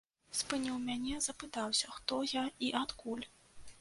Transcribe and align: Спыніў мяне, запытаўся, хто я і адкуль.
Спыніў 0.37 0.77
мяне, 0.85 1.19
запытаўся, 1.27 1.93
хто 1.99 2.21
я 2.33 2.43
і 2.69 2.73
адкуль. 2.81 3.25